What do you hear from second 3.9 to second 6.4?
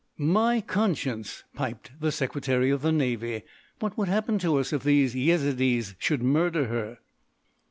would happen to us if these Yezidees should